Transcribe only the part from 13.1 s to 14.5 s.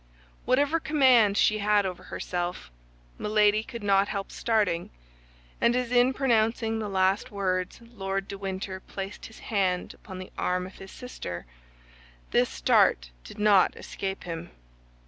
did not escape him.